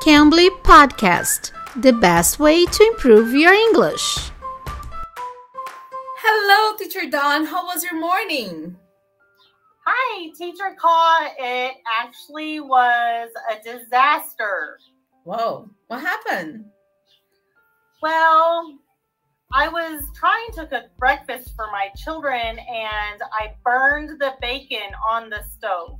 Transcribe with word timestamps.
Cambly 0.00 0.48
Podcast, 0.62 1.52
the 1.82 1.92
best 1.92 2.38
way 2.38 2.64
to 2.64 2.84
improve 2.84 3.34
your 3.34 3.52
English. 3.52 4.30
Hello, 6.22 6.74
Teacher 6.78 7.10
Don. 7.10 7.44
How 7.44 7.66
was 7.66 7.84
your 7.84 8.00
morning? 8.00 8.78
Hi, 9.86 10.30
Teacher 10.38 10.74
Caw. 10.80 11.28
It 11.38 11.74
actually 11.86 12.60
was 12.60 13.28
a 13.50 13.62
disaster. 13.62 14.78
Whoa, 15.24 15.68
what 15.88 16.00
happened? 16.00 16.64
Well, 18.00 18.78
I 19.52 19.68
was 19.68 20.02
trying 20.18 20.50
to 20.54 20.66
cook 20.66 20.86
breakfast 20.98 21.54
for 21.54 21.66
my 21.66 21.88
children 21.94 22.58
and 22.58 23.20
I 23.38 23.52
burned 23.62 24.18
the 24.18 24.32
bacon 24.40 24.94
on 25.06 25.28
the 25.28 25.42
stove. 25.58 25.98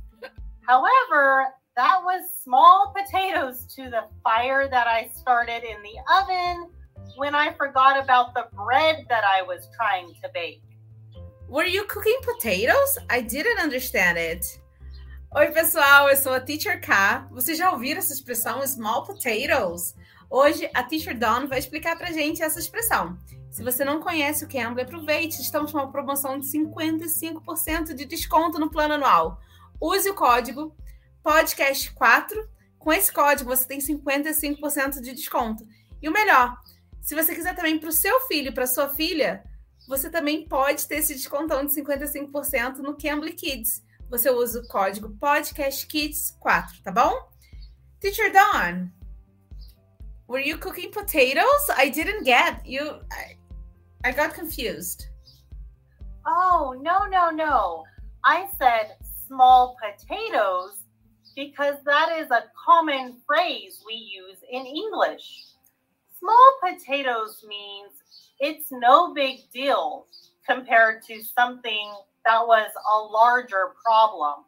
However, 0.67 1.53
that 1.81 2.03
was 2.03 2.21
small 2.43 2.93
potatoes 2.95 3.65
to 3.75 3.89
the 3.89 4.03
fire 4.23 4.67
that 4.69 4.85
I 4.85 5.09
started 5.15 5.63
in 5.63 5.77
the 5.81 5.97
oven 6.19 6.69
when 7.17 7.33
I 7.33 7.53
forgot 7.53 7.97
about 8.03 8.35
the 8.35 8.45
bread 8.53 8.97
that 9.09 9.23
I 9.23 9.41
was 9.41 9.67
trying 9.75 10.13
to 10.21 10.29
bake. 10.31 10.61
Were 11.49 11.65
you 11.65 11.83
cooking 11.85 12.19
potatoes? 12.21 12.99
I 13.09 13.21
didn't 13.21 13.59
understand 13.59 14.19
it. 14.19 14.45
Oi, 15.35 15.47
pessoal, 15.47 16.07
eu 16.09 16.15
sou 16.17 16.33
a 16.33 16.39
Teacher 16.39 16.79
K. 16.79 17.25
Vocês 17.31 17.57
já 17.57 17.71
ouviram 17.71 17.97
essa 17.97 18.13
expressão 18.13 18.61
small 18.67 19.03
potatoes? 19.03 19.95
Hoje 20.29 20.69
a 20.75 20.83
Teacher 20.83 21.17
Dawn 21.17 21.47
vai 21.47 21.57
explicar 21.57 21.97
pra 21.97 22.11
gente 22.11 22.43
essa 22.43 22.59
expressão. 22.59 23.17
Se 23.49 23.63
você 23.63 23.83
não 23.83 23.99
conhece 23.99 24.45
o 24.45 24.47
Cambly, 24.47 24.83
aproveite, 24.83 25.41
estamos 25.41 25.71
com 25.71 25.79
uma 25.79 25.91
promoção 25.91 26.39
de 26.39 26.45
55% 26.45 27.95
de 27.95 28.05
desconto 28.05 28.59
no 28.59 28.69
plano 28.69 28.93
anual. 28.93 29.41
Use 29.81 30.07
o 30.07 30.13
código 30.13 30.75
podcast4. 31.23 32.47
Com 32.77 32.91
esse 32.91 33.11
código 33.11 33.49
você 33.49 33.67
tem 33.67 33.79
55% 33.79 35.01
de 35.01 35.13
desconto. 35.13 35.67
E 36.01 36.09
o 36.09 36.11
melhor, 36.11 36.57
se 37.01 37.15
você 37.15 37.33
quiser 37.35 37.55
também 37.55 37.79
para 37.79 37.89
o 37.89 37.93
seu 37.93 38.21
filho 38.21 38.53
para 38.53 38.65
sua 38.65 38.89
filha, 38.89 39.43
você 39.87 40.09
também 40.09 40.47
pode 40.47 40.87
ter 40.87 40.97
esse 40.97 41.13
descontão 41.13 41.65
de 41.65 41.73
55% 41.73 42.77
no 42.77 42.97
Cambly 42.97 43.33
Kids. 43.33 43.83
Você 44.09 44.29
usa 44.29 44.59
o 44.59 44.67
código 44.67 45.09
podcastkids4, 45.19 46.81
tá 46.83 46.91
bom? 46.91 47.29
Teacher 47.99 48.31
Dawn, 48.31 48.91
were 50.27 50.43
you 50.43 50.57
cooking 50.59 50.91
potatoes? 50.91 51.69
I 51.77 51.89
didn't 51.89 52.23
get 52.25 52.65
you. 52.65 53.01
I, 53.11 53.37
I 54.03 54.11
got 54.11 54.33
confused. 54.33 55.09
Oh, 56.25 56.73
no, 56.73 57.07
no, 57.07 57.31
no. 57.31 57.83
I 58.23 58.47
said 58.57 58.97
small 59.27 59.75
potatoes 59.77 60.81
because 61.35 61.75
that 61.85 62.17
is 62.19 62.29
a 62.31 62.43
common 62.55 63.17
phrase 63.25 63.83
we 63.85 63.95
use 63.95 64.37
in 64.49 64.65
English. 64.65 65.45
Small 66.19 66.59
potatoes 66.61 67.43
means 67.47 67.91
it's 68.39 68.71
no 68.71 69.13
big 69.13 69.49
deal 69.51 70.05
compared 70.47 71.03
to 71.03 71.21
something 71.23 71.91
that 72.25 72.45
was 72.45 72.71
a 72.93 72.97
larger 72.99 73.73
problem. 73.83 74.45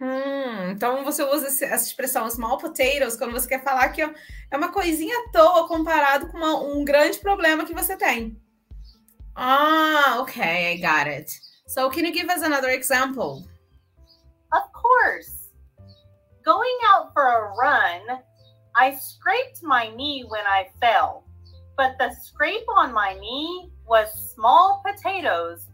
Hum, 0.00 0.70
então 0.70 1.04
você 1.04 1.22
usa 1.22 1.46
essa 1.46 1.86
expressão 1.86 2.28
small 2.28 2.58
potatoes 2.58 3.16
quando 3.16 3.32
você 3.32 3.48
quer 3.48 3.62
falar 3.62 3.88
que 3.90 4.02
é 4.02 4.56
uma 4.56 4.72
coisinha 4.72 5.16
à 5.16 5.30
toa 5.30 5.68
comparado 5.68 6.26
com 6.26 6.36
uma, 6.36 6.60
um 6.60 6.84
grande 6.84 7.18
problema 7.20 7.64
que 7.64 7.72
você 7.72 7.96
tem. 7.96 8.36
Ah, 9.36 10.18
okay, 10.20 10.74
I 10.74 10.76
got 10.76 11.08
it. 11.08 11.30
So 11.66 11.88
can 11.90 12.02
you 12.02 12.12
give 12.12 12.30
us 12.30 12.42
another 12.42 12.70
example? 12.70 13.44
Of 14.52 14.70
course. 14.72 15.43
Going 16.44 16.78
out 16.88 17.12
for 17.14 17.22
a 17.22 17.54
run, 17.56 18.00
I 18.76 18.94
scraped 18.94 19.62
my 19.62 19.88
knee 19.96 20.24
when 20.28 20.44
I 20.46 20.68
fell, 20.78 21.24
but 21.76 21.96
the 21.98 22.14
scrape 22.22 22.66
on 22.76 22.92
my 22.92 23.14
knee 23.14 23.70
was 23.86 24.32
small 24.34 24.82
potatoes 24.84 25.68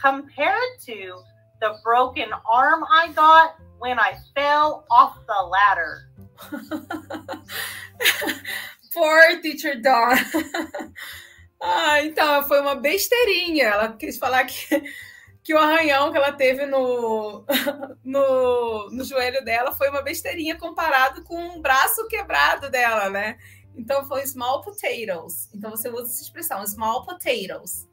compared 0.00 0.78
to 0.86 1.20
the 1.60 1.74
broken 1.82 2.28
arm 2.48 2.84
I 2.92 3.10
got 3.12 3.56
when 3.78 3.98
I 3.98 4.16
fell 4.36 4.84
off 4.92 5.18
the 5.26 5.42
ladder. 5.42 6.08
Poor 8.94 9.40
teacher 9.40 9.74
Dawn. 9.74 10.18
ah, 11.62 12.00
então 12.02 12.44
foi 12.44 12.60
uma 12.60 12.76
besteirinha. 12.76 13.64
Ela 13.64 13.92
quis 13.94 14.18
falar 14.18 14.44
que, 14.44 14.82
que 15.42 15.54
o 15.54 15.58
arranhão 15.58 16.12
que 16.12 16.16
ela 16.16 16.32
teve 16.32 16.66
no, 16.66 17.44
no, 18.04 18.90
no 18.90 19.04
joelho 19.04 19.44
dela 19.44 19.72
foi 19.72 19.90
uma 19.90 20.02
besteirinha 20.02 20.56
comparado 20.56 21.24
com 21.24 21.56
o 21.56 21.60
braço 21.60 22.06
quebrado 22.06 22.70
dela, 22.70 23.10
né? 23.10 23.38
Então 23.74 24.06
foi 24.06 24.26
small 24.26 24.62
potatoes. 24.62 25.48
Então 25.54 25.70
você 25.70 25.88
usa 25.88 26.12
essa 26.12 26.22
expressão, 26.22 26.64
small 26.66 27.04
potatoes. 27.04 27.88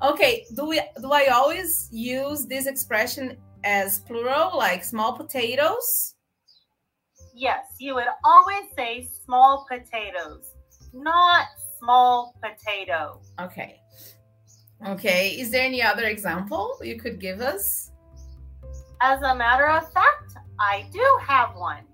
Okay, 0.00 0.44
do 0.50 0.68
we, 0.68 0.80
do 1.00 1.12
I 1.12 1.28
always 1.28 1.88
use 1.90 2.46
this 2.46 2.66
expression 2.66 3.36
as 3.64 3.98
plural, 3.98 4.56
like 4.56 4.84
small 4.84 5.14
potatoes? 5.16 6.14
Yes, 7.34 7.66
you 7.80 7.94
would 7.94 8.08
always 8.24 8.66
say 8.74 9.08
small 9.24 9.66
potatoes, 9.68 10.52
not 10.92 11.48
small 11.78 12.34
potato. 12.40 13.20
Okay. 13.40 13.80
Okay. 14.84 15.30
Is 15.30 15.50
there 15.50 15.64
any 15.64 15.82
other 15.82 16.04
example 16.04 16.78
you 16.82 16.98
could 16.98 17.20
give 17.20 17.40
us? 17.40 17.92
As 19.00 19.20
a 19.22 19.34
matter 19.34 19.68
of 19.68 19.90
fact, 19.92 20.34
I 20.58 20.88
do 20.92 21.18
have 21.20 21.54
one. 21.54 21.84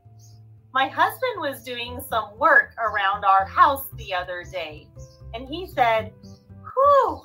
My 0.73 0.89
husband 0.89 1.37
was 1.39 1.63
doing 1.63 2.01
some 2.09 2.39
work 2.39 2.75
around 2.79 3.25
our 3.25 3.45
house 3.45 3.85
the 3.97 4.15
other 4.15 4.45
day, 4.51 4.89
and 5.35 5.47
he 5.47 5.67
said, 5.67 6.13
Whew, 6.75 7.23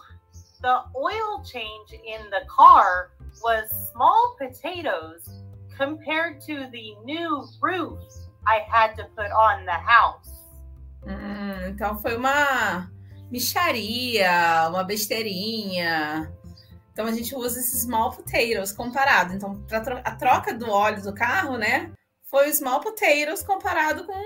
the 0.61 0.81
oil 0.95 1.43
change 1.45 1.91
in 1.93 2.29
the 2.29 2.41
car 2.47 3.11
was 3.43 3.69
small 3.93 4.35
potatoes 4.37 5.29
compared 5.77 6.41
to 6.41 6.67
the 6.71 6.95
new 7.05 7.45
roof 7.61 7.99
I 8.47 8.65
had 8.67 8.95
to 8.97 9.05
put 9.15 9.31
on 9.31 9.65
the 9.65 9.71
house. 9.71 10.29
Mm, 11.05 11.13
hum, 11.13 11.69
então 11.69 11.99
foi 11.99 12.15
uma 12.15 12.91
micharia, 13.31 14.67
uma 14.69 14.83
besteirinha. 14.83 16.31
Então 16.91 17.05
a 17.05 17.11
gente 17.11 17.35
usa 17.35 17.59
esses 17.59 17.81
small 17.81 18.11
potatoes 18.11 18.71
comparado. 18.71 19.33
Então, 19.33 19.61
para 19.63 19.99
a 19.99 20.15
troca 20.15 20.53
do 20.53 20.69
óleo 20.69 21.03
do 21.03 21.13
carro, 21.13 21.57
né? 21.57 21.91
Foi 22.23 22.51
small 22.51 22.79
potatoes 22.79 23.43
comparado 23.43 24.05
com 24.05 24.19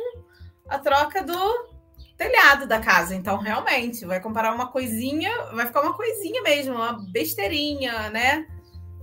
a 0.69 0.79
troca 0.79 1.22
do 1.22 1.69
telhado 2.17 2.66
da 2.66 2.79
casa. 2.79 3.13
Então, 3.13 3.38
realmente, 3.38 4.06
vai 4.06 4.22
comparar 4.22 4.53
uma 4.53 4.67
coisinha, 4.72 5.31
vai 5.53 5.66
ficar 5.66 5.81
uma 5.81 5.94
coisinha 5.94 6.41
mesmo, 6.44 6.75
uma 6.75 6.94
besteirinha, 7.11 8.09
né? 8.09 8.47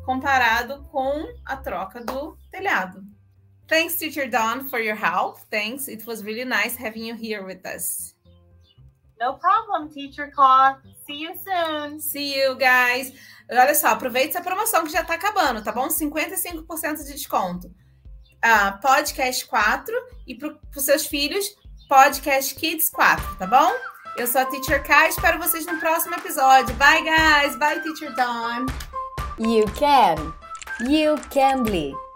Comparado 0.05 0.83
com 0.91 1.27
a 1.45 1.57
troca 1.57 2.03
do 2.03 2.39
telhado. 2.51 3.03
Thanks, 3.67 3.97
Teacher 3.97 4.31
Dawn, 4.31 4.69
for 4.71 4.81
your 4.81 4.97
help. 4.97 5.41
Thanks. 5.51 5.89
It 5.89 6.07
was 6.07 6.23
really 6.23 6.47
nice 6.47 6.75
having 6.75 7.07
you 7.07 7.15
here 7.15 7.45
with 7.45 7.67
us. 7.67 8.18
No 9.21 9.35
problem, 9.35 9.89
Teacher 9.89 10.31
Claw. 10.31 10.77
See 11.07 11.25
you 11.25 11.35
soon. 11.37 12.01
See 12.01 12.39
you, 12.39 12.57
guys. 12.57 13.13
Olha 13.51 13.75
só, 13.75 13.89
aproveite 13.89 14.31
essa 14.31 14.43
promoção 14.43 14.85
que 14.85 14.93
já 14.93 15.03
tá 15.03 15.15
acabando, 15.15 15.63
tá 15.63 15.73
bom? 15.73 15.89
55% 15.89 17.05
de 17.05 17.15
desconto. 17.15 17.67
Uh, 17.67 18.81
podcast 18.81 19.47
4 19.47 19.95
e 20.27 20.35
para 20.37 20.55
os 20.77 20.85
seus 20.85 21.07
filhos, 21.07 21.47
Podcast 21.89 22.55
Kids 22.55 22.91
4, 22.91 23.37
tá 23.37 23.47
bom? 23.47 23.73
Eu 24.17 24.27
sou 24.27 24.41
a 24.41 24.45
Teacher 24.45 24.85
Kai, 24.85 25.09
espero 25.09 25.39
vocês 25.39 25.65
no 25.67 25.79
próximo 25.79 26.15
episódio. 26.15 26.75
Bye, 26.75 27.03
guys. 27.03 27.57
Bye, 27.57 27.81
Teacher 27.81 28.15
Dawn. 28.15 28.67
You 29.39 29.65
can. 29.75 30.35
You 30.81 31.17
can 31.31 31.65
be. 31.65 32.08